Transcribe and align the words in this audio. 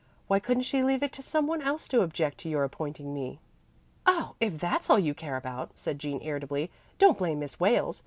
Why 0.27 0.39
couldn't 0.39 0.63
she 0.63 0.81
leave 0.81 1.03
it 1.03 1.11
to 1.13 1.21
some 1.21 1.45
one 1.45 1.61
else 1.61 1.87
to 1.89 2.01
object 2.01 2.39
to 2.39 2.49
your 2.49 2.63
appointing 2.63 3.13
me?" 3.13 3.37
"Oh, 4.07 4.33
if 4.39 4.57
that's 4.57 4.89
all 4.89 4.97
you 4.97 5.13
care 5.13 5.37
about," 5.37 5.73
said 5.75 5.99
Jean 5.99 6.23
irritably, 6.23 6.71
"don't 6.97 7.19
blame 7.19 7.37
Miss 7.39 7.59
Wales. 7.59 7.99